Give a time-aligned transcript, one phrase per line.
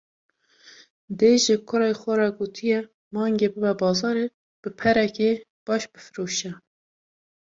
[1.19, 2.79] Dê ji kurê xwe re gotiye:
[3.13, 4.25] Mangê bibe bazarê,
[4.61, 5.31] bi perekî
[5.67, 6.51] baş bifroşe.